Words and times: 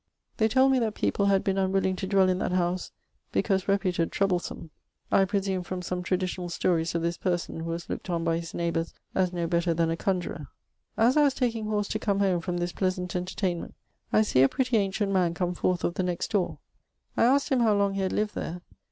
They 0.37 0.47
told 0.47 0.71
me 0.71 0.79
that 0.79 0.95
people 0.95 1.27
had 1.27 1.43
been 1.43 1.59
unwilling 1.59 1.95
to 1.97 2.07
dwell 2.07 2.27
in 2.27 2.39
that 2.39 2.53
house, 2.53 2.91
because 3.31 3.67
reputed 3.67 4.11
troublesome, 4.11 4.71
I 5.11 5.25
presume 5.25 5.61
from 5.61 5.83
some 5.83 6.01
traditionall 6.01 6.49
storyes 6.49 6.95
of 6.95 7.03
this 7.03 7.17
person, 7.17 7.59
who 7.59 7.69
was 7.69 7.87
looked 7.87 8.09
on 8.09 8.23
by 8.23 8.39
his 8.39 8.55
neighbours 8.55 8.95
as 9.13 9.31
no 9.31 9.45
better 9.45 9.75
than 9.75 9.91
a 9.91 9.95
conjurer. 9.95 10.47
As 10.97 11.17
I 11.17 11.21
was 11.23 11.35
taking 11.35 11.65
horse 11.67 11.87
to 11.89 11.99
come 11.99 12.17
home 12.17 12.41
from 12.41 12.57
this 12.57 12.71
pleasant 12.73 13.15
entertainment, 13.15 13.75
I 14.11 14.23
see 14.23 14.41
a 14.41 14.49
pretty 14.49 14.77
ancient 14.77 15.11
man 15.11 15.35
come 15.35 15.53
forth 15.53 15.83
of 15.83 15.93
the 15.93 16.01
next 16.01 16.31
doore. 16.31 16.57
I 17.15 17.23
asked 17.25 17.49
him 17.49 17.59
how 17.59 17.75
long 17.75 17.93
he 17.93 18.01
had 18.01 18.11
lived 18.11 18.33
there. 18.33 18.63